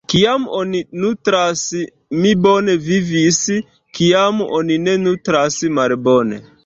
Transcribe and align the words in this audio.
Kiam 0.11 0.45
oni 0.59 0.79
nutras, 1.01 1.65
mi 2.23 2.31
bone 2.45 2.75
vivis, 2.87 3.39
kiam 4.01 4.41
oni 4.61 4.79
ne 4.87 4.97
nutras- 5.05 5.61
malbone. 5.81 6.43